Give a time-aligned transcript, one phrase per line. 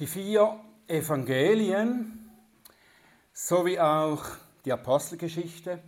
[0.00, 2.28] Die vier Evangelien
[3.32, 4.24] sowie auch
[4.64, 5.78] die Apostelgeschichte,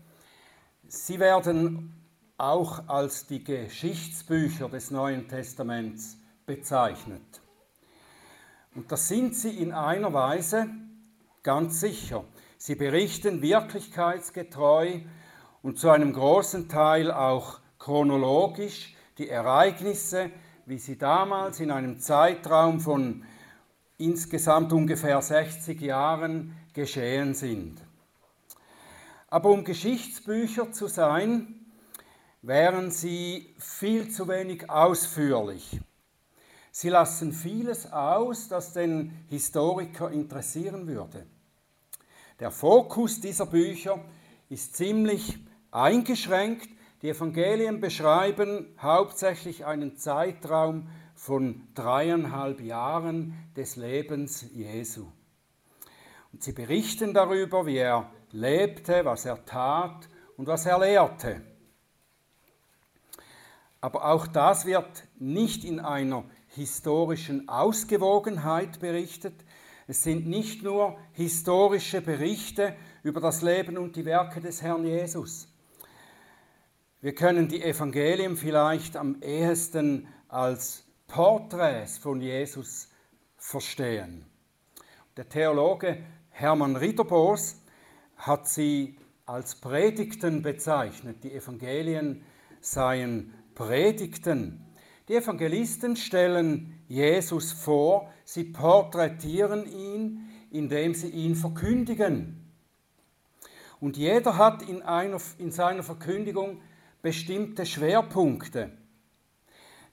[0.87, 1.93] sie werden
[2.39, 7.43] auch als die Geschichtsbücher des Neuen Testaments bezeichnet.
[8.77, 10.69] Und das sind sie in einer Weise
[11.43, 12.23] ganz sicher.
[12.59, 15.01] Sie berichten wirklichkeitsgetreu
[15.63, 20.31] und zu einem großen Teil auch chronologisch die Ereignisse,
[20.65, 23.25] wie sie damals in einem Zeitraum von
[23.99, 27.81] insgesamt ungefähr 60 Jahren geschehen sind.
[29.29, 31.67] Aber um Geschichtsbücher zu sein,
[32.43, 35.81] wären sie viel zu wenig ausführlich.
[36.71, 41.27] Sie lassen vieles aus, das den Historiker interessieren würde.
[42.39, 43.99] Der Fokus dieser Bücher
[44.51, 45.39] ist ziemlich
[45.71, 46.69] eingeschränkt.
[47.03, 55.07] Die Evangelien beschreiben hauptsächlich einen Zeitraum von dreieinhalb Jahren des Lebens Jesu.
[56.33, 61.41] Und sie berichten darüber, wie er lebte, was er tat und was er lehrte.
[63.81, 69.35] Aber auch das wird nicht in einer historischen Ausgewogenheit berichtet.
[69.87, 75.49] Es sind nicht nur historische Berichte über das Leben und die Werke des Herrn Jesus.
[77.01, 82.89] Wir können die Evangelien vielleicht am ehesten als Porträts von Jesus
[83.37, 84.27] verstehen.
[85.17, 85.99] Der Theologe
[86.31, 87.57] Hermann Ritterbos
[88.17, 91.25] hat sie als Predigten bezeichnet.
[91.25, 92.23] Die Evangelien
[92.61, 94.65] seien Predigten.
[95.09, 102.53] Die Evangelisten stellen Jesus vor, sie porträtieren ihn, indem sie ihn verkündigen.
[103.81, 106.61] Und jeder hat in, einer, in seiner Verkündigung
[107.03, 108.73] bestimmte Schwerpunkte.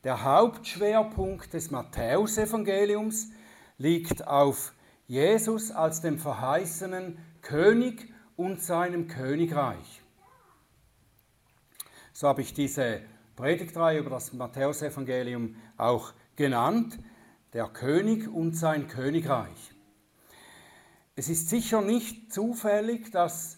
[0.04, 3.30] Der Hauptschwerpunkt des Matthäusevangeliums
[3.78, 4.73] liegt auf
[5.08, 10.02] Jesus als dem verheißenen König und seinem Königreich.
[12.11, 13.00] So habe ich diese
[13.38, 17.00] Predigtreihe über das Matthäusevangelium auch genannt,
[17.54, 19.73] der König und sein Königreich.
[21.16, 23.58] Es ist sicher nicht zufällig, dass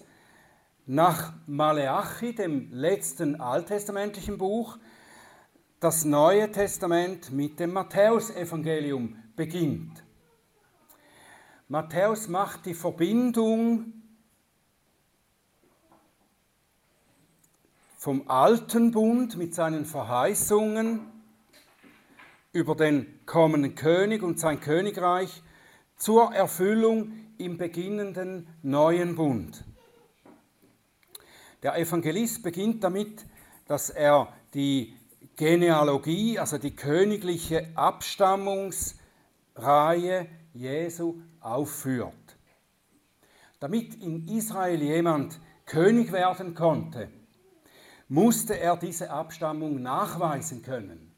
[0.85, 4.77] nach Maleachi, dem letzten alttestamentlichen Buch,
[5.85, 10.03] das Neue Testament mit dem Matthäusevangelium beginnt.
[11.67, 13.93] Matthäus macht die Verbindung
[17.97, 21.01] vom alten Bund mit seinen Verheißungen
[22.51, 25.43] über den kommenden König und sein Königreich
[25.97, 29.63] zur Erfüllung im beginnenden neuen Bund.
[31.61, 33.27] Der Evangelist beginnt damit,
[33.67, 34.95] dass er die
[35.35, 42.13] Genealogie, also die königliche Abstammungsreihe Jesu aufführt.
[43.59, 47.09] Damit in Israel jemand König werden konnte,
[48.07, 51.11] musste er diese Abstammung nachweisen können.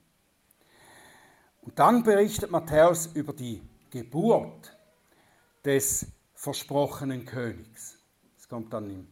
[1.61, 4.77] Und dann berichtet Matthäus über die Geburt
[5.65, 7.97] des versprochenen Königs.
[8.37, 9.07] Das kommt dann im,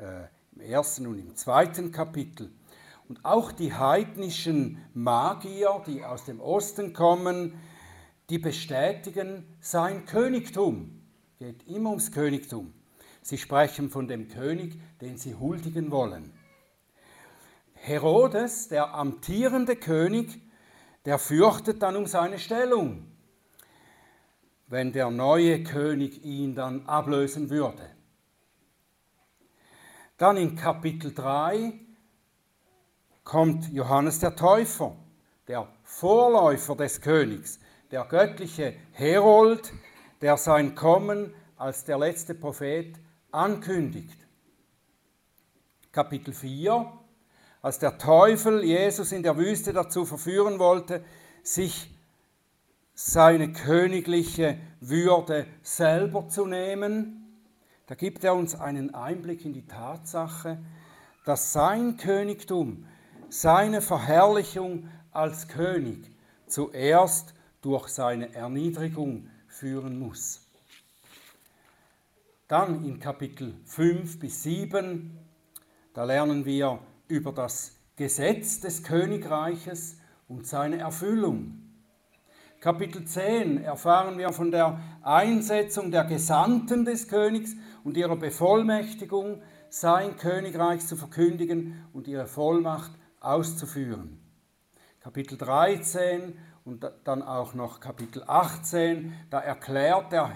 [0.00, 2.50] äh, im ersten und im zweiten Kapitel.
[3.08, 7.58] Und auch die heidnischen Magier, die aus dem Osten kommen,
[8.28, 11.00] die bestätigen sein Königtum.
[11.38, 12.74] Geht immer ums Königtum.
[13.22, 16.34] Sie sprechen von dem König, den sie huldigen wollen.
[17.72, 20.42] Herodes, der amtierende König,
[21.06, 23.06] der fürchtet dann um seine Stellung,
[24.66, 27.88] wenn der neue König ihn dann ablösen würde.
[30.18, 31.87] Dann in Kapitel 3
[33.28, 34.96] kommt Johannes der Täufer,
[35.48, 39.70] der Vorläufer des Königs, der göttliche Herold,
[40.22, 42.98] der sein Kommen als der letzte Prophet
[43.30, 44.16] ankündigt.
[45.92, 46.90] Kapitel 4
[47.60, 51.04] als der Teufel Jesus in der Wüste dazu verführen wollte,
[51.42, 51.92] sich
[52.94, 57.44] seine königliche Würde selber zu nehmen,
[57.88, 60.58] da gibt er uns einen Einblick in die Tatsache,
[61.24, 62.86] dass sein Königtum,
[63.28, 66.10] seine Verherrlichung als König
[66.46, 70.46] zuerst durch seine Erniedrigung führen muss.
[72.46, 75.18] Dann in Kapitel 5 bis 7,
[75.92, 76.78] da lernen wir
[77.08, 79.98] über das Gesetz des Königreiches
[80.28, 81.62] und seine Erfüllung.
[82.60, 87.54] Kapitel 10 erfahren wir von der Einsetzung der Gesandten des Königs
[87.84, 94.20] und ihrer Bevollmächtigung, sein Königreich zu verkündigen und ihre Vollmacht auszuführen.
[95.00, 100.30] Kapitel 13 und dann auch noch Kapitel 18, da erklärt der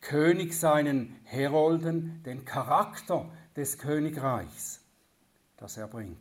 [0.00, 4.80] König seinen Herolden den Charakter des Königreichs,
[5.56, 6.18] das er bringt.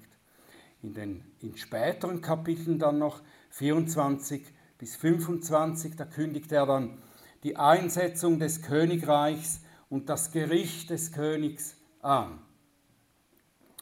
[0.81, 4.45] In den in späteren Kapiteln dann noch 24
[4.77, 7.01] bis 25, da kündigt er dann
[7.43, 12.39] die Einsetzung des Königreichs und das Gericht des Königs an.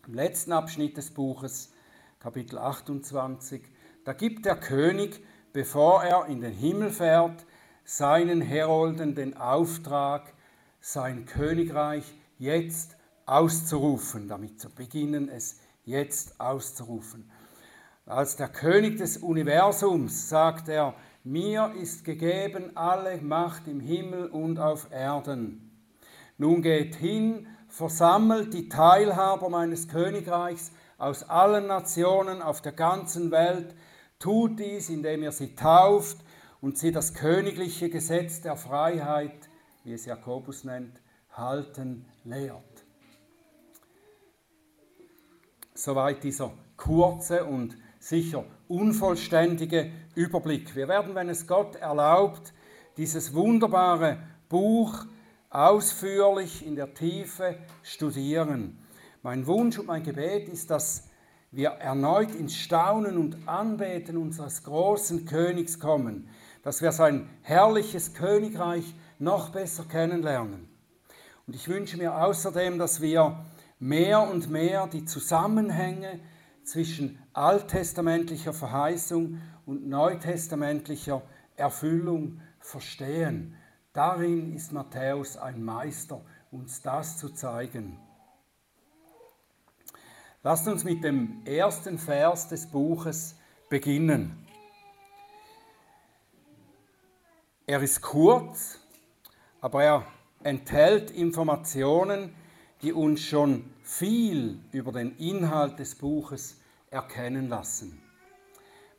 [0.07, 1.72] Im letzten Abschnitt des Buches,
[2.23, 3.61] Kapitel 28,
[4.05, 5.21] da gibt der König,
[5.51, 7.45] bevor er in den Himmel fährt,
[7.83, 10.33] seinen Herolden den Auftrag,
[10.79, 12.05] sein Königreich
[12.39, 17.29] jetzt auszurufen, damit zu beginnen, es jetzt auszurufen.
[18.05, 24.59] Als der König des Universums sagt er, mir ist gegeben alle Macht im Himmel und
[24.59, 25.77] auf Erden.
[26.37, 33.75] Nun geht hin, versammelt die Teilhaber meines Königreichs aus allen Nationen auf der ganzen Welt,
[34.19, 36.17] tut dies, indem ihr sie tauft
[36.61, 39.49] und sie das königliche Gesetz der Freiheit,
[39.83, 41.01] wie es Jakobus nennt,
[41.31, 42.85] halten lehrt.
[45.73, 50.75] Soweit dieser kurze und sicher unvollständige Überblick.
[50.75, 52.53] Wir werden, wenn es Gott erlaubt,
[52.97, 54.19] dieses wunderbare
[54.49, 55.05] Buch
[55.49, 58.82] ausführlich in der Tiefe studieren.
[59.25, 61.07] Mein Wunsch und mein Gebet ist, dass
[61.49, 66.27] wir erneut ins Staunen und Anbeten unseres großen Königs kommen,
[66.61, 70.67] dass wir sein herrliches Königreich noch besser kennenlernen.
[71.47, 73.45] Und ich wünsche mir außerdem, dass wir
[73.79, 76.19] mehr und mehr die Zusammenhänge
[76.65, 81.21] zwischen alttestamentlicher Verheißung und neutestamentlicher
[81.55, 83.55] Erfüllung verstehen.
[83.93, 86.19] Darin ist Matthäus ein Meister,
[86.51, 87.99] uns das zu zeigen.
[90.45, 93.37] Lasst uns mit dem ersten Vers des Buches
[93.69, 94.45] beginnen.
[97.65, 98.77] Er ist kurz,
[99.61, 100.05] aber er
[100.43, 102.35] enthält Informationen,
[102.81, 106.59] die uns schon viel über den Inhalt des Buches
[106.91, 108.03] erkennen lassen.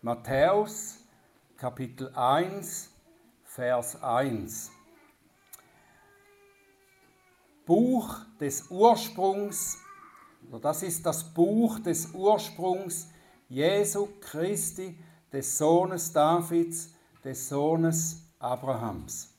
[0.01, 1.05] Matthäus
[1.59, 2.91] Kapitel 1,
[3.45, 4.73] Vers 1.
[7.67, 9.84] Buch des Ursprungs,
[10.59, 13.09] das ist das Buch des Ursprungs
[13.49, 14.99] Jesu Christi,
[15.33, 16.91] des Sohnes Davids,
[17.25, 19.31] des Sohnes Abrahams.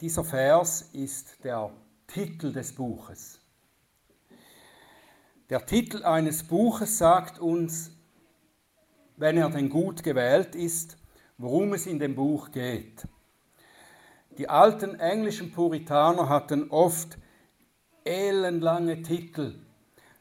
[0.00, 1.70] Dieser Vers ist der
[2.08, 3.38] Titel des Buches.
[5.48, 7.92] Der Titel eines Buches sagt uns,
[9.16, 10.96] wenn er denn gut gewählt ist,
[11.38, 13.06] worum es in dem Buch geht.
[14.38, 17.18] Die alten englischen Puritaner hatten oft
[18.04, 19.54] ellenlange Titel,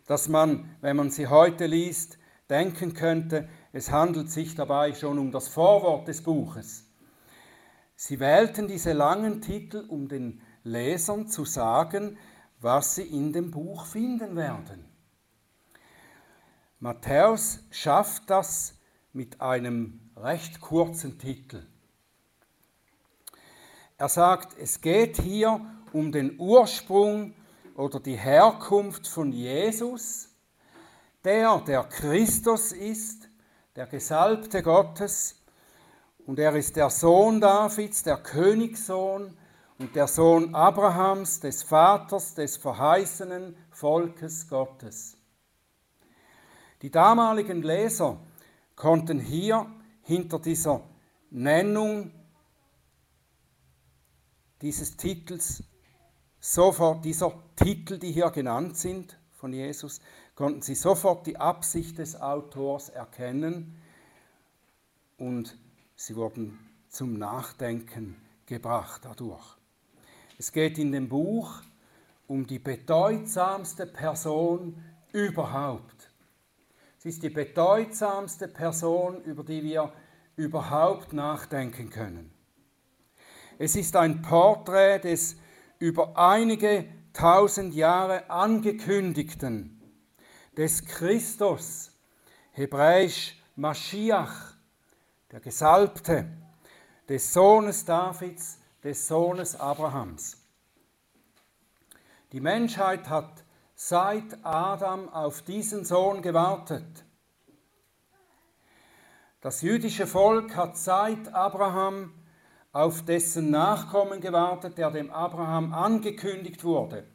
[0.06, 2.18] dass man, wenn man sie heute liest,
[2.50, 6.86] denken könnte, es handelt sich dabei schon um das Vorwort des Buches.
[7.96, 12.18] Sie wählten diese langen Titel, um den Lesern zu sagen,
[12.60, 14.86] was sie in dem Buch finden werden.
[16.80, 18.78] Matthäus schafft das
[19.14, 21.66] mit einem recht kurzen Titel.
[24.02, 25.64] Er sagt, es geht hier
[25.94, 27.36] um den Ursprung
[27.76, 30.28] oder die Herkunft von Jesus,
[31.24, 33.30] der der Christus ist,
[33.76, 35.40] der Gesalbte Gottes,
[36.26, 39.38] und er ist der Sohn Davids, der Königssohn
[39.78, 45.16] und der Sohn Abrahams, des Vaters des verheißenen Volkes Gottes.
[46.82, 48.18] Die damaligen Leser
[48.76, 49.68] konnten hier
[50.02, 50.82] hinter dieser
[51.30, 52.14] Nennung
[54.62, 55.64] dieses Titels
[56.40, 60.02] sofort, dieser Titel, die hier genannt sind von Jesus,
[60.36, 63.78] konnten sie sofort die Absicht des Autors erkennen
[65.18, 65.58] und
[65.96, 69.58] sie wurden zum Nachdenken gebracht dadurch.
[70.38, 71.62] Es geht in dem Buch
[72.28, 76.10] um die bedeutsamste Person überhaupt.
[76.98, 79.92] Sie ist die bedeutsamste Person, über die wir
[80.36, 82.32] überhaupt nachdenken können.
[83.64, 85.36] Es ist ein Porträt des
[85.78, 89.80] über einige tausend Jahre angekündigten
[90.58, 91.92] des Christus,
[92.54, 94.56] hebräisch Maschiach,
[95.32, 96.26] der Gesalbte,
[97.08, 100.38] des Sohnes Davids, des Sohnes Abrahams.
[102.32, 103.44] Die Menschheit hat
[103.76, 107.06] seit Adam auf diesen Sohn gewartet.
[109.40, 112.16] Das jüdische Volk hat seit Abraham
[112.74, 117.06] auf dessen Nachkommen gewartet, der dem Abraham angekündigt wurde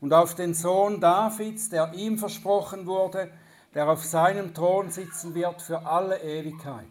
[0.00, 3.30] und auf den Sohn Davids, der ihm versprochen wurde,
[3.74, 6.86] der auf seinem Thron sitzen wird für alle Ewigkeit.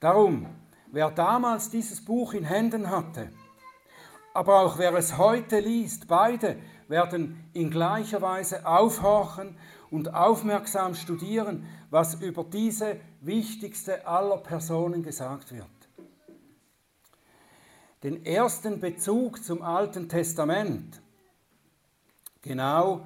[0.00, 0.46] Darum,
[0.92, 3.30] wer damals dieses Buch in Händen hatte,
[4.32, 9.56] aber auch wer es heute liest, beide werden in gleicher Weise aufhorchen
[9.90, 15.77] und aufmerksam studieren, was über diese wichtigste aller Personen gesagt wird.
[18.04, 21.02] Den ersten Bezug zum Alten Testament,
[22.40, 23.04] genau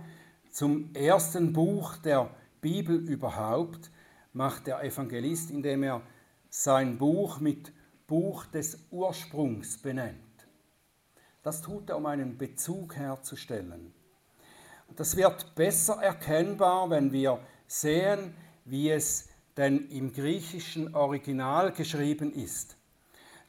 [0.50, 2.28] zum ersten Buch der
[2.60, 3.90] Bibel überhaupt,
[4.34, 6.02] macht der Evangelist, indem er
[6.50, 7.72] sein Buch mit
[8.06, 10.18] Buch des Ursprungs benennt.
[11.42, 13.94] Das tut er, um einen Bezug herzustellen.
[14.94, 18.34] Das wird besser erkennbar, wenn wir sehen,
[18.66, 22.76] wie es denn im griechischen Original geschrieben ist.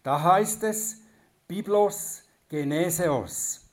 [0.04, 1.03] Da heißt es
[1.48, 3.64] Biblos Geneseos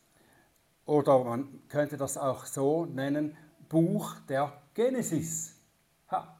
[0.86, 3.36] oder man könnte das auch so nennen,
[3.68, 5.54] Buch der Genesis.
[6.10, 6.36] Ha.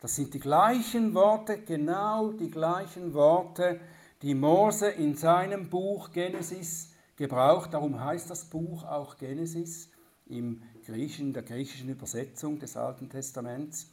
[0.00, 3.80] Das sind die gleichen Worte, genau die gleichen Worte,
[4.22, 7.72] die Mose in seinem Buch Genesis gebraucht.
[7.74, 9.88] Darum heißt das Buch auch Genesis
[10.26, 13.92] im Griechischen, der griechischen Übersetzung des Alten Testaments.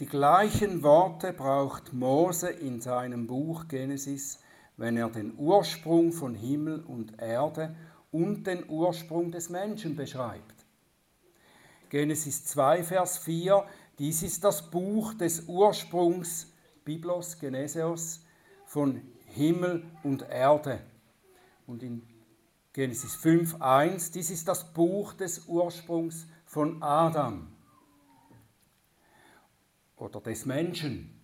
[0.00, 4.38] Die gleichen Worte braucht Mose in seinem Buch Genesis,
[4.76, 7.74] wenn er den Ursprung von Himmel und Erde
[8.12, 10.54] und den Ursprung des Menschen beschreibt.
[11.90, 13.64] Genesis 2, Vers 4,
[13.98, 16.52] dies ist das Buch des Ursprungs,
[16.84, 18.20] Biblos, Geneseos,
[18.66, 20.78] von Himmel und Erde.
[21.66, 22.06] Und in
[22.72, 27.48] Genesis 5, 1, dies ist das Buch des Ursprungs von Adam
[29.98, 31.14] oder des Menschen.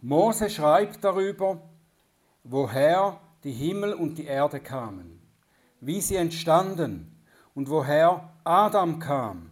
[0.00, 1.60] Mose schreibt darüber,
[2.44, 5.20] woher die Himmel und die Erde kamen,
[5.80, 7.16] wie sie entstanden
[7.54, 9.50] und woher Adam kam.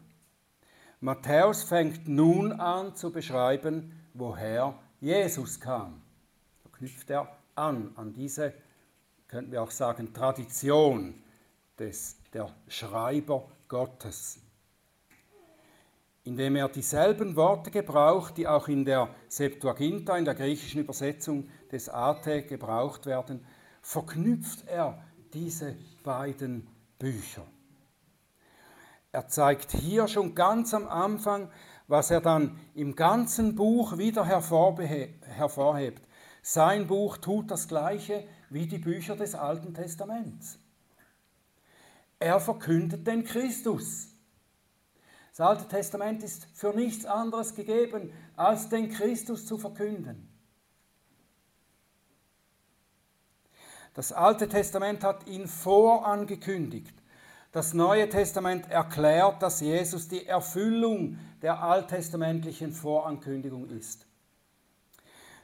[1.01, 6.01] Matthäus fängt nun an zu beschreiben, woher Jesus kam.
[6.65, 8.55] Da knüpft er an, an diese,
[9.29, 11.15] könnten wir auch sagen, Tradition
[11.79, 14.41] des, der Schreiber Gottes
[16.27, 21.89] indem er dieselben Worte gebraucht, die auch in der Septuaginta, in der griechischen Übersetzung des
[21.89, 23.45] AT gebraucht werden,
[23.81, 25.03] verknüpft er
[25.33, 26.67] diese beiden
[26.99, 27.47] Bücher.
[29.13, 31.49] Er zeigt hier schon ganz am Anfang,
[31.87, 36.03] was er dann im ganzen Buch wieder hervorhebt.
[36.43, 40.59] Sein Buch tut das gleiche wie die Bücher des Alten Testaments.
[42.19, 44.16] Er verkündet den Christus.
[45.37, 50.33] Das Alte Testament ist für nichts anderes gegeben, als den Christus zu verkünden.
[53.93, 56.95] Das Alte Testament hat ihn vorangekündigt.
[57.53, 64.07] Das Neue Testament erklärt, dass Jesus die Erfüllung der alttestamentlichen Vorankündigung ist.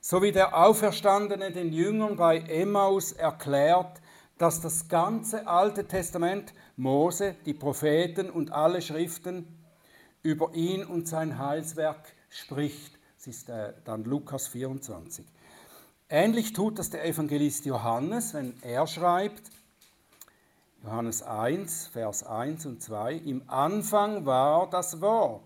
[0.01, 4.01] So wie der Auferstandene den Jüngern bei Emmaus erklärt,
[4.39, 9.59] dass das ganze Alte Testament, Mose, die Propheten und alle Schriften
[10.23, 12.99] über ihn und sein Heilswerk spricht.
[13.17, 15.27] Das ist äh, dann Lukas 24.
[16.09, 19.51] Ähnlich tut das der Evangelist Johannes, wenn er schreibt,
[20.85, 25.43] Johannes 1, Vers 1 und 2, im Anfang war das Wort.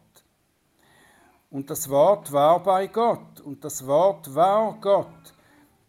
[1.51, 5.07] Und das Wort war bei Gott und das Wort war Gott.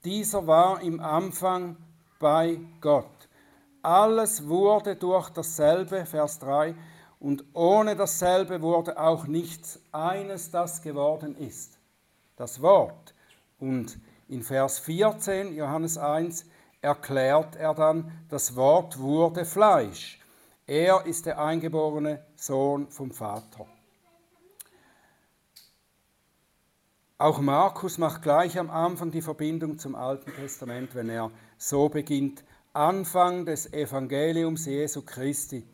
[0.04, 1.78] Dieser war im Anfang
[2.20, 3.06] bei Gott.
[3.82, 6.76] Alles wurde durch dasselbe, Vers 3,
[7.20, 11.80] und ohne dasselbe wurde auch nichts eines, das geworden ist.
[12.36, 13.16] Das Wort.
[13.60, 16.46] Und in Vers 14, Johannes 1,
[16.82, 20.20] erklärt er dann, das Wort wurde Fleisch.
[20.68, 23.66] Er ist der eingeborene Sohn vom Vater.
[27.18, 32.44] Auch Markus macht gleich am Anfang die Verbindung zum Alten Testament, wenn er so beginnt,
[32.74, 35.68] Anfang des Evangeliums Jesu Christi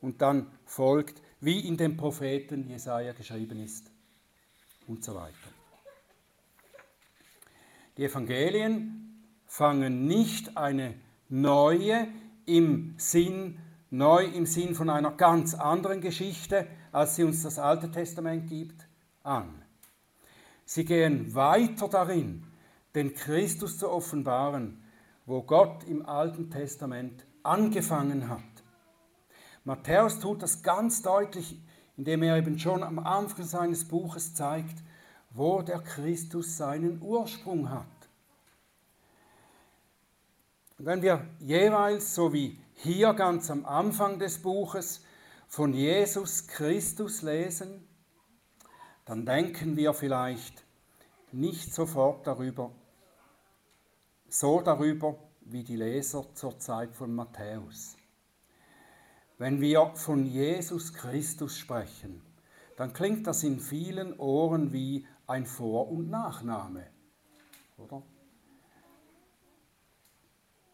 [0.00, 3.90] und dann folgt, wie in dem Propheten Jesaja geschrieben ist
[4.86, 5.34] und so weiter.
[7.96, 10.94] Die Evangelien fangen nicht eine
[11.28, 12.08] neue
[12.46, 13.58] im Sinn,
[13.90, 18.86] neu im Sinn von einer ganz anderen Geschichte, als sie uns das Alte Testament gibt,
[19.22, 19.62] an.
[20.64, 22.44] Sie gehen weiter darin,
[22.94, 24.82] den Christus zu offenbaren,
[25.26, 28.42] wo Gott im Alten Testament angefangen hat.
[29.68, 31.60] Matthäus tut das ganz deutlich,
[31.98, 34.82] indem er eben schon am Anfang seines Buches zeigt,
[35.28, 37.84] wo der Christus seinen Ursprung hat.
[40.78, 45.04] Und wenn wir jeweils, so wie hier ganz am Anfang des Buches
[45.48, 47.86] von Jesus Christus lesen,
[49.04, 50.64] dann denken wir vielleicht
[51.30, 52.70] nicht sofort darüber,
[54.30, 57.98] so darüber wie die Leser zur Zeit von Matthäus.
[59.38, 62.20] Wenn wir von Jesus Christus sprechen,
[62.76, 66.88] dann klingt das in vielen Ohren wie ein Vor- und Nachname,
[67.76, 68.02] oder?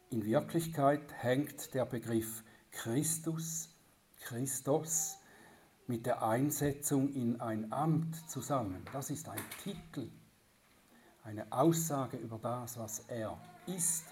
[0.09, 3.68] In Wirklichkeit hängt der Begriff Christus,
[4.21, 5.18] Christos,
[5.87, 8.83] mit der Einsetzung in ein Amt zusammen.
[8.94, 10.11] Das ist ein Titel,
[11.23, 14.04] eine Aussage über das, was er ist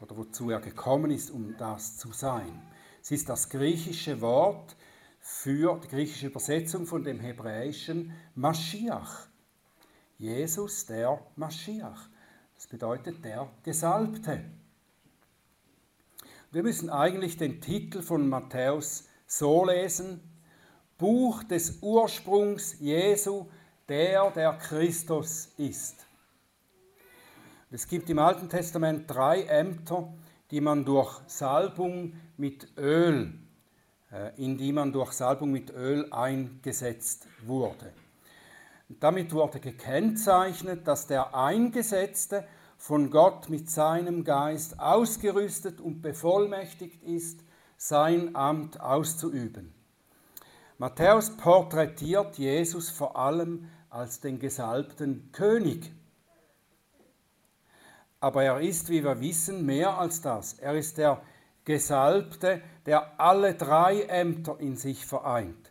[0.00, 2.62] oder wozu er gekommen ist, um das zu sein.
[3.06, 4.74] Es ist das griechische Wort
[5.20, 9.28] für die griechische Übersetzung von dem hebräischen Maschiach.
[10.18, 12.08] Jesus, der Maschiach.
[12.56, 14.44] Das bedeutet der Gesalbte.
[16.50, 20.20] Wir müssen eigentlich den Titel von Matthäus so lesen,
[20.98, 23.46] Buch des Ursprungs Jesu,
[23.88, 26.08] der der Christus ist.
[27.70, 30.12] Es gibt im Alten Testament drei Ämter,
[30.50, 33.34] die man durch Salbung mit Öl,
[34.12, 37.92] äh, in die man durch Salbung mit Öl eingesetzt wurde.
[39.00, 47.40] damit wurde gekennzeichnet, dass der Eingesetzte von Gott mit seinem Geist ausgerüstet und bevollmächtigt ist,
[47.76, 49.74] sein Amt auszuüben.
[50.78, 55.90] Matthäus porträtiert Jesus vor allem als den gesalbten König.
[58.26, 60.54] Aber er ist, wie wir wissen, mehr als das.
[60.54, 61.22] Er ist der
[61.64, 65.70] Gesalbte, der alle drei Ämter in sich vereint.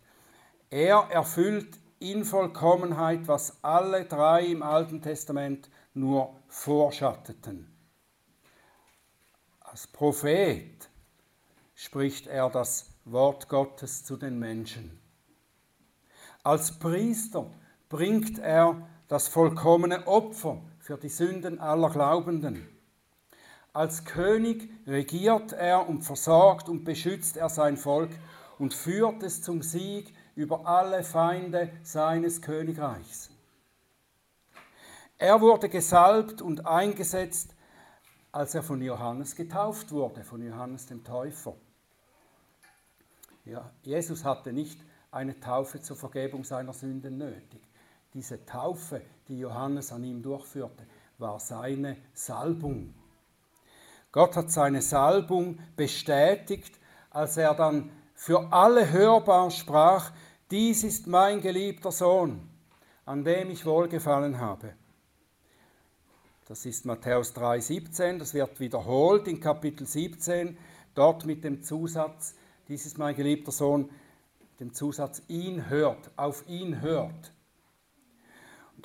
[0.69, 7.69] Er erfüllt in Vollkommenheit, was alle drei im Alten Testament nur vorschatteten.
[9.59, 10.89] Als Prophet
[11.73, 14.97] spricht er das Wort Gottes zu den Menschen.
[16.41, 17.51] Als Priester
[17.89, 22.63] bringt er das vollkommene Opfer für die Sünden aller Glaubenden.
[23.73, 28.11] Als König regiert er und versorgt und beschützt er sein Volk
[28.59, 33.31] und führt es zum Sieg über alle Feinde seines Königreichs.
[35.17, 37.55] Er wurde gesalbt und eingesetzt,
[38.31, 41.55] als er von Johannes getauft wurde, von Johannes dem Täufer.
[43.43, 47.64] Ja, Jesus hatte nicht eine Taufe zur Vergebung seiner Sünden nötig.
[48.15, 50.85] Diese Taufe, die Johannes an ihm durchführte,
[51.17, 52.93] war seine Salbung.
[54.13, 60.13] Gott hat seine Salbung bestätigt, als er dann für alle hörbar sprach,
[60.49, 62.49] dies ist mein geliebter Sohn,
[63.05, 64.73] an dem ich wohlgefallen habe.
[66.47, 70.57] Das ist Matthäus 3,17, das wird wiederholt in Kapitel 17,
[70.93, 72.35] dort mit dem Zusatz,
[72.69, 73.89] dies ist mein geliebter Sohn,
[74.61, 77.34] dem Zusatz, ihn hört, auf ihn hört.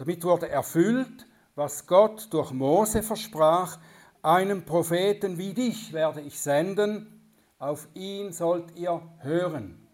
[0.01, 3.79] Damit wurde erfüllt, was Gott durch Mose versprach,
[4.23, 7.21] einem Propheten wie dich werde ich senden,
[7.59, 9.87] auf ihn sollt ihr hören.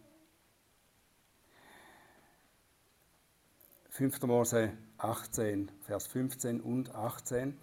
[3.90, 4.22] 5.
[4.22, 7.58] Mose 18, Vers 15 und 18.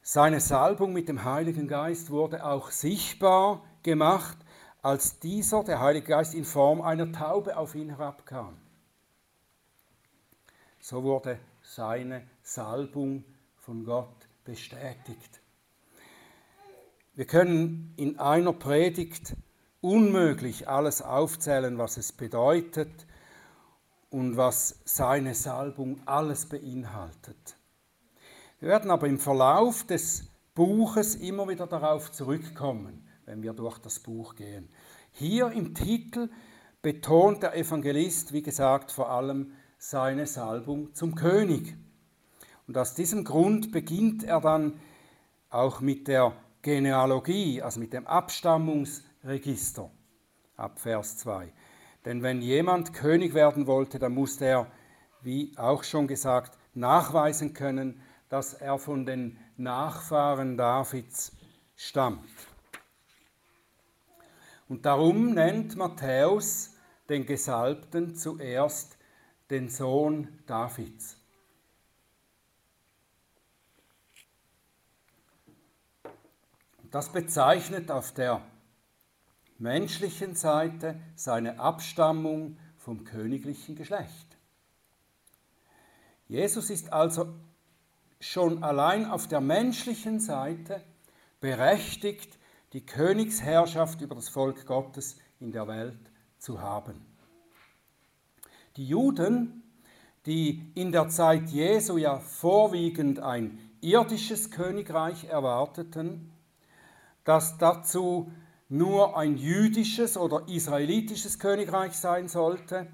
[0.00, 4.38] Seine Salbung mit dem Heiligen Geist wurde auch sichtbar gemacht,
[4.80, 8.61] als dieser, der Heilige Geist, in Form einer Taube auf ihn herabkam.
[10.84, 15.40] So wurde seine Salbung von Gott bestätigt.
[17.14, 19.36] Wir können in einer Predigt
[19.80, 23.06] unmöglich alles aufzählen, was es bedeutet
[24.10, 27.56] und was seine Salbung alles beinhaltet.
[28.58, 34.00] Wir werden aber im Verlauf des Buches immer wieder darauf zurückkommen, wenn wir durch das
[34.00, 34.68] Buch gehen.
[35.12, 36.28] Hier im Titel
[36.82, 41.74] betont der Evangelist, wie gesagt, vor allem seine Salbung zum König.
[42.68, 44.80] Und aus diesem Grund beginnt er dann
[45.50, 49.90] auch mit der Genealogie, also mit dem Abstammungsregister
[50.56, 51.52] ab Vers 2.
[52.04, 54.66] Denn wenn jemand König werden wollte, dann musste er,
[55.20, 61.32] wie auch schon gesagt, nachweisen können, dass er von den Nachfahren Davids
[61.74, 62.30] stammt.
[64.68, 66.76] Und darum nennt Matthäus
[67.08, 68.96] den Gesalbten zuerst
[69.52, 71.18] den Sohn Davids.
[76.90, 78.42] Das bezeichnet auf der
[79.58, 84.38] menschlichen Seite seine Abstammung vom königlichen Geschlecht.
[86.28, 87.34] Jesus ist also
[88.20, 90.82] schon allein auf der menschlichen Seite
[91.40, 92.38] berechtigt,
[92.72, 97.11] die Königsherrschaft über das Volk Gottes in der Welt zu haben.
[98.76, 99.62] Die Juden,
[100.26, 106.30] die in der Zeit Jesu ja vorwiegend ein irdisches Königreich erwarteten,
[107.24, 108.32] das dazu
[108.68, 112.86] nur ein jüdisches oder israelitisches Königreich sein sollte,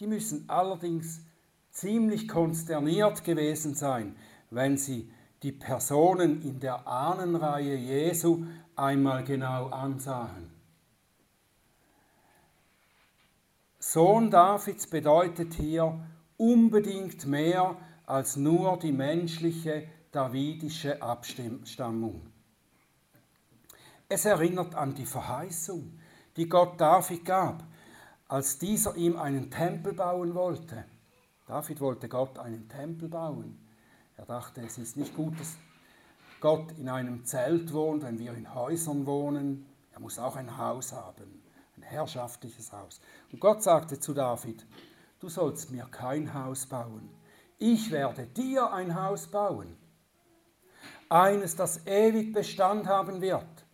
[0.00, 1.22] die müssen allerdings
[1.70, 4.16] ziemlich konsterniert gewesen sein,
[4.50, 5.10] wenn sie
[5.42, 8.44] die Personen in der Ahnenreihe Jesu
[8.76, 10.49] einmal genau ansahen.
[13.92, 15.98] Sohn Davids bedeutet hier
[16.36, 17.76] unbedingt mehr
[18.06, 22.22] als nur die menschliche davidische Abstammung.
[24.08, 25.98] Es erinnert an die Verheißung,
[26.36, 27.64] die Gott David gab,
[28.28, 30.84] als dieser ihm einen Tempel bauen wollte.
[31.48, 33.58] David wollte Gott einen Tempel bauen.
[34.16, 35.56] Er dachte, es ist nicht gut, dass
[36.38, 39.66] Gott in einem Zelt wohnt, wenn wir in Häusern wohnen.
[39.90, 41.42] Er muss auch ein Haus haben,
[41.90, 43.00] herrschaftliches Haus.
[43.32, 44.66] Und Gott sagte zu David,
[45.20, 47.10] du sollst mir kein Haus bauen.
[47.58, 49.76] Ich werde dir ein Haus bauen.
[51.08, 53.66] Eines, das ewig Bestand haben wird.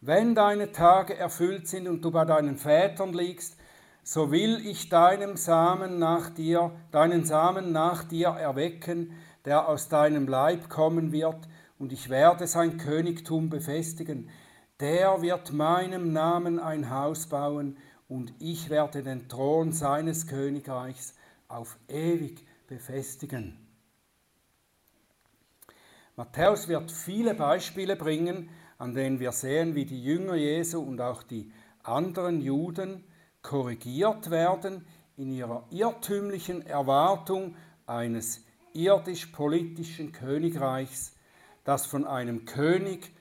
[0.00, 3.56] Wenn deine Tage erfüllt sind und du bei deinen Vätern liegst,
[4.02, 9.12] so will ich deinem Samen nach dir, deinen Samen nach dir erwecken,
[9.44, 14.28] der aus deinem Leib kommen wird, und ich werde sein Königtum befestigen.
[14.80, 17.76] Der wird meinem Namen ein Haus bauen,
[18.08, 21.14] und ich werde den Thron seines Königreichs
[21.46, 23.56] auf ewig befestigen.
[26.16, 31.22] Matthäus wird viele Beispiele bringen, an denen wir sehen, wie die Jünger Jesu und auch
[31.22, 31.52] die
[31.84, 33.04] anderen Juden
[33.42, 34.84] korrigiert werden
[35.16, 37.54] in ihrer irrtümlichen Erwartung
[37.86, 41.14] eines irdisch-politischen Königreichs,
[41.64, 43.12] das von einem König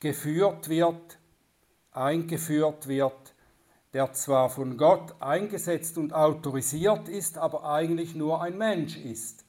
[0.00, 1.18] geführt wird,
[1.92, 3.34] eingeführt wird,
[3.92, 9.44] der zwar von Gott eingesetzt und autorisiert ist, aber eigentlich nur ein Mensch ist.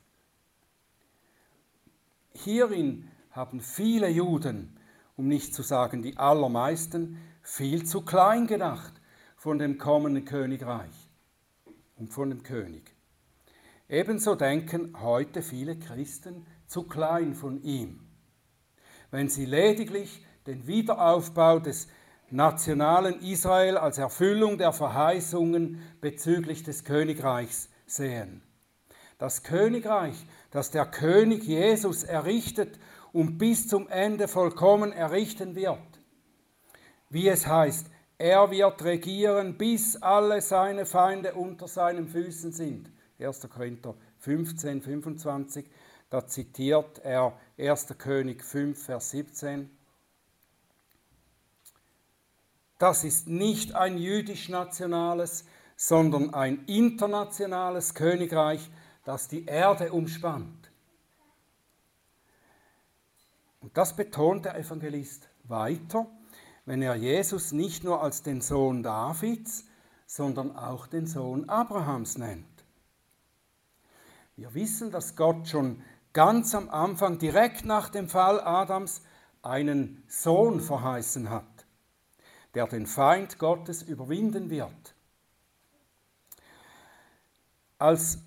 [2.33, 4.79] Hierin haben viele Juden,
[5.15, 8.93] um nicht zu sagen die allermeisten, viel zu klein gedacht
[9.35, 11.09] von dem kommenden Königreich
[11.95, 12.95] und von dem König.
[13.89, 18.07] Ebenso denken heute viele Christen zu klein von ihm,
[19.11, 21.87] wenn sie lediglich den Wiederaufbau des
[22.29, 28.41] nationalen Israel als Erfüllung der Verheißungen bezüglich des Königreichs sehen.
[29.17, 30.15] Das Königreich,
[30.51, 32.79] das der König Jesus errichtet
[33.13, 35.79] und bis zum Ende vollkommen errichten wird.
[37.09, 42.91] Wie es heißt, er wird regieren, bis alle seine Feinde unter seinen Füßen sind.
[43.19, 43.47] 1.
[43.49, 45.69] Korinther 15, 25,
[46.09, 47.95] da zitiert er 1.
[47.97, 49.76] König 5, Vers 17.
[52.77, 58.69] Das ist nicht ein jüdisch-nationales, sondern ein internationales Königreich,
[59.03, 60.71] das die Erde umspannt.
[63.61, 66.07] Und das betont der Evangelist weiter,
[66.65, 69.65] wenn er Jesus nicht nur als den Sohn Davids,
[70.05, 72.45] sondern auch den Sohn Abrahams nennt.
[74.35, 75.81] Wir wissen, dass Gott schon
[76.13, 79.01] ganz am Anfang, direkt nach dem Fall Adams,
[79.41, 81.56] einen Sohn verheißen hat,
[82.53, 84.95] der den Feind Gottes überwinden wird.
[87.77, 88.19] Als,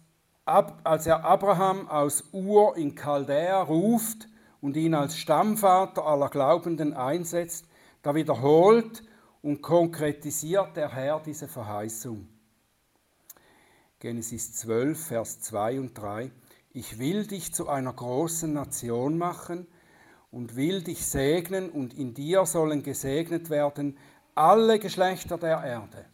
[0.44, 4.28] als er Abraham aus Ur in Chaldea ruft
[4.60, 7.66] und ihn als Stammvater aller Glaubenden einsetzt,
[8.02, 9.02] da wiederholt
[9.42, 12.28] und konkretisiert der Herr diese Verheißung.
[13.98, 16.30] Genesis 12, Vers 2 und 3.
[16.72, 19.66] Ich will dich zu einer großen Nation machen
[20.30, 23.96] und will dich segnen und in dir sollen gesegnet werden
[24.34, 26.04] alle Geschlechter der Erde.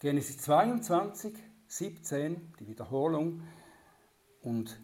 [0.00, 1.34] Genesis 22,
[1.66, 3.42] 17, die Wiederholung
[4.42, 4.78] und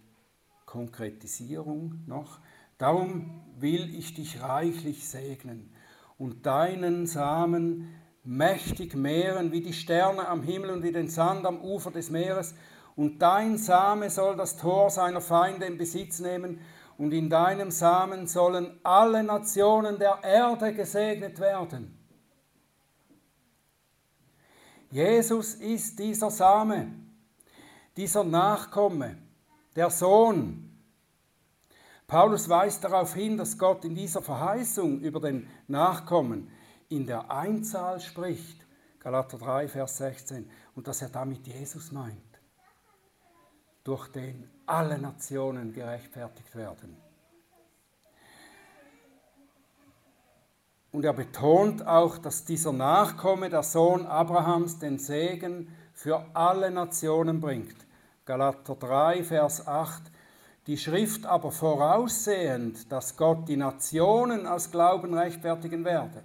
[0.67, 2.41] Konkretisierung noch.
[2.79, 5.73] Darum will ich dich reichlich segnen
[6.19, 11.61] und deinen Samen mächtig mehren wie die Sterne am Himmel und wie den Sand am
[11.61, 12.55] Ufer des Meeres.
[12.97, 16.61] Und dein Same soll das Tor seiner Feinde in Besitz nehmen,
[16.97, 21.99] und in deinem Samen sollen alle Nationen der Erde gesegnet werden.
[24.91, 26.93] Jesus ist dieser Same,
[27.97, 29.19] dieser Nachkomme,
[29.75, 30.71] der Sohn.
[32.07, 36.49] Paulus weist darauf hin, dass Gott in dieser Verheißung über den Nachkommen
[36.89, 38.65] in der Einzahl spricht,
[39.01, 42.34] Galater 3, Vers 16, und dass er damit Jesus meint,
[43.85, 46.97] durch den alle Nationen gerechtfertigt werden.
[50.91, 57.41] Und er betont auch, dass dieser Nachkomme, der Sohn Abrahams, den Segen für alle Nationen
[57.41, 57.75] bringt.
[58.25, 60.03] Galater 3, Vers 8.
[60.67, 66.23] Die Schrift aber voraussehend, dass Gott die Nationen aus Glauben rechtfertigen werde,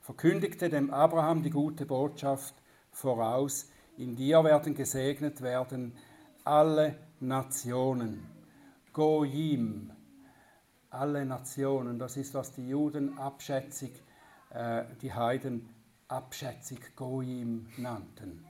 [0.00, 2.54] verkündigte dem Abraham die gute Botschaft
[2.92, 5.96] voraus, in dir werden gesegnet werden
[6.48, 8.26] alle Nationen.
[8.92, 9.92] Goyim,
[10.88, 11.98] alle Nationen.
[11.98, 14.02] Das ist, was die Juden abschätzig,
[14.50, 15.68] äh, die Heiden
[16.08, 18.46] abschätzig Goyim nannten.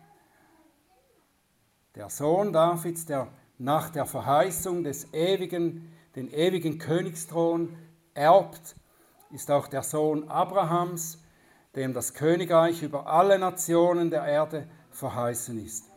[1.96, 7.76] Der Sohn Davids, der nach der Verheißung des ewigen, den ewigen Königsthron
[8.14, 8.76] erbt,
[9.32, 11.20] ist auch der Sohn Abrahams,
[11.74, 15.87] dem das Königreich über alle Nationen der Erde verheißen ist.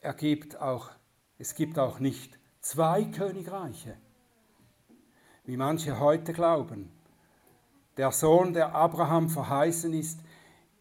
[0.00, 0.90] Er gibt auch,
[1.38, 3.96] es gibt auch nicht zwei Königreiche
[5.44, 6.92] wie manche heute glauben.
[7.96, 10.20] Der Sohn, der Abraham verheißen ist,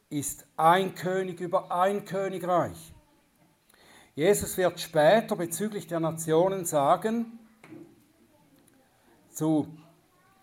[0.10, 2.93] ist ein König über ein Königreich.
[4.13, 7.39] Jesus wird später bezüglich der Nationen sagen,
[9.32, 9.67] zu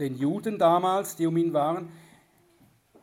[0.00, 1.92] den Juden damals, die um ihn waren,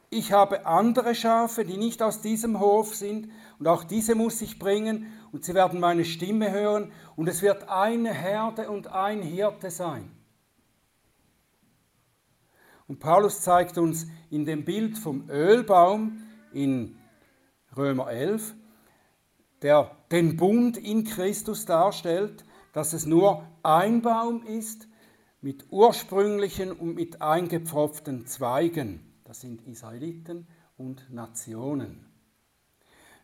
[0.09, 4.59] ich habe andere Schafe, die nicht aus diesem Hof sind, und auch diese muss ich
[4.59, 9.71] bringen, und sie werden meine Stimme hören, und es wird eine Herde und ein Hirte
[9.71, 10.11] sein.
[12.87, 16.21] Und Paulus zeigt uns in dem Bild vom Ölbaum
[16.53, 16.97] in
[17.75, 18.53] Römer 11,
[19.63, 24.87] der den Bund in Christus darstellt, dass es nur ein Baum ist
[25.41, 29.13] mit ursprünglichen und mit eingepfropften Zweigen.
[29.23, 32.12] Das sind Israeliten und Nationen.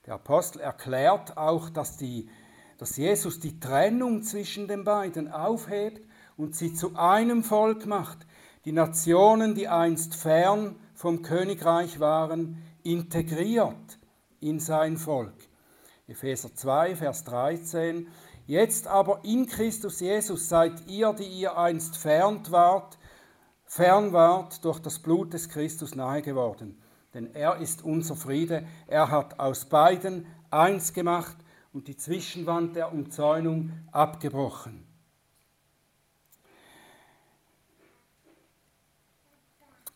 [0.05, 2.29] Der Apostel erklärt auch, dass, die,
[2.77, 6.07] dass Jesus die Trennung zwischen den beiden aufhebt
[6.37, 8.25] und sie zu einem Volk macht,
[8.65, 13.99] die Nationen, die einst fern vom Königreich waren, integriert
[14.39, 15.33] in sein Volk.
[16.07, 18.07] Epheser 2, Vers 13.
[18.47, 22.97] Jetzt aber in Christus Jesus seid ihr, die ihr einst fern wart,
[23.65, 26.81] fern wart, durch das Blut des Christus nahe geworden.
[27.13, 28.67] Denn er ist unser Friede.
[28.87, 31.37] Er hat aus beiden eins gemacht
[31.73, 34.85] und die Zwischenwand der Umzäunung abgebrochen.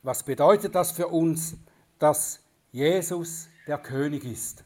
[0.02, 1.56] Was bedeutet das für uns,
[1.98, 4.66] dass Jesus der König ist?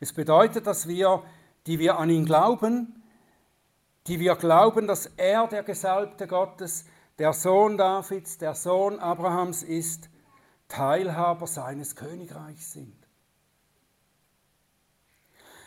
[0.00, 1.22] Es bedeutet, dass wir,
[1.66, 3.02] die wir an ihn glauben,
[4.06, 6.84] die wir glauben, dass er der Gesalbte Gottes,
[7.18, 10.08] der Sohn Davids, der Sohn Abrahams ist,
[10.68, 12.94] Teilhaber seines Königreichs sind.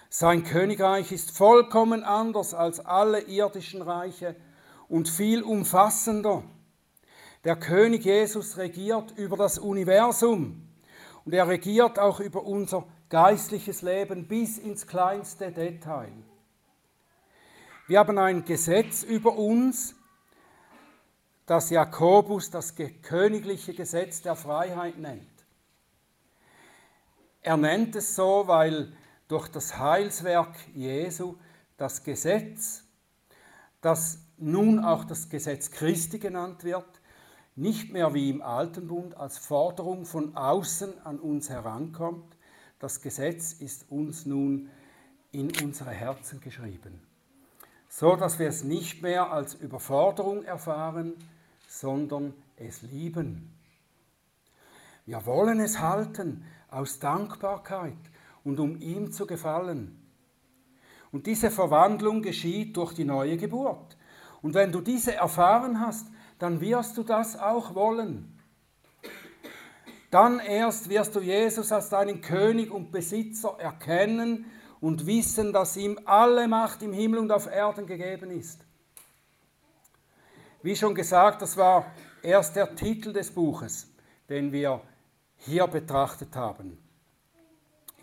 [0.10, 4.36] Sein Königreich ist vollkommen anders als alle irdischen Reiche
[4.88, 6.44] und viel umfassender.
[7.44, 10.68] Der König Jesus regiert über das Universum
[11.26, 16.12] und er regiert auch über unser geistliches Leben bis ins kleinste Detail.
[17.88, 19.96] Wir haben ein Gesetz über uns,
[21.52, 25.28] das Jakobus das königliche Gesetz der Freiheit nennt.
[27.42, 28.94] Er nennt es so, weil
[29.28, 31.36] durch das Heilswerk Jesu
[31.76, 32.86] das Gesetz,
[33.82, 37.02] das nun auch das Gesetz Christi genannt wird,
[37.58, 42.34] nicht mehr wie im Alten Bund als Forderung von außen an uns herankommt.
[42.80, 44.70] Das Gesetz ist uns nun
[45.34, 47.02] in unsere Herzen geschrieben,
[47.90, 51.16] so dass wir es nicht mehr als Überforderung erfahren,
[51.72, 53.58] sondern es lieben.
[55.06, 57.98] Wir wollen es halten aus Dankbarkeit
[58.44, 59.98] und um ihm zu gefallen.
[61.14, 63.98] Und diese Verwandlung geschieht durch die neue Geburt.
[64.42, 66.08] Und wenn du diese erfahren hast,
[66.40, 68.38] dann wirst du das auch wollen.
[70.10, 74.46] Dann erst wirst du Jesus als deinen König und Besitzer erkennen
[74.82, 78.66] und wissen, dass ihm alle Macht im Himmel und auf Erden gegeben ist.
[80.64, 83.88] Wie schon gesagt, das war erst der Titel des Buches,
[84.30, 84.82] den wir
[85.38, 86.78] hier betrachtet haben,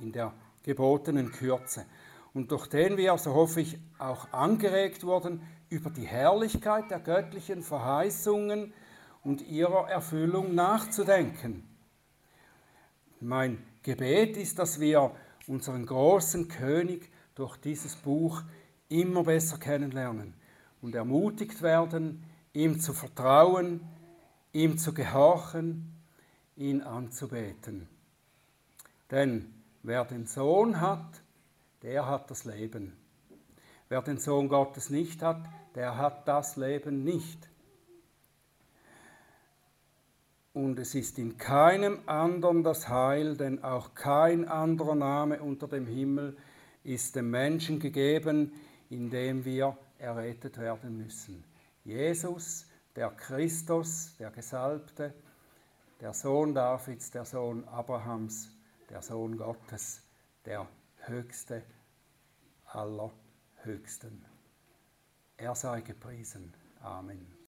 [0.01, 0.33] in der
[0.65, 1.87] gebotenen Kürze.
[2.35, 5.41] Und durch den wir, so hoffe ich, auch angeregt wurden,
[5.71, 8.73] über die Herrlichkeit der göttlichen Verheißungen
[9.23, 11.69] und ihrer Erfüllung nachzudenken.
[13.21, 15.13] Mein Gebet ist, dass wir
[15.47, 18.43] unseren großen König durch dieses Buch
[18.89, 20.35] immer besser kennenlernen
[20.83, 23.81] und ermutigt werden, ihm zu vertrauen,
[24.53, 25.95] ihm zu gehorchen,
[26.57, 27.89] ihn anzubeten.
[29.11, 31.23] Denn wer den Sohn hat,
[31.83, 32.97] der hat das Leben.
[33.89, 35.43] Wer den Sohn Gottes nicht hat,
[35.75, 37.49] der hat das Leben nicht.
[40.59, 45.87] und es ist in keinem anderen das Heil, denn auch kein anderer Name unter dem
[45.87, 46.37] Himmel
[46.83, 48.53] ist dem Menschen gegeben,
[48.91, 51.45] in dem wir errettet werden müssen.
[51.89, 55.15] Jesus, der Christus, der Gesalbte,
[56.03, 58.51] der Sohn Davids, der Sohn Abrahams,
[58.91, 60.03] der Sohn Gottes,
[60.45, 60.69] der
[61.07, 61.63] Höchste
[62.67, 63.11] aller
[63.63, 64.23] Höchsten.
[65.39, 66.53] Er sei gepriesen.
[66.83, 67.38] Amen.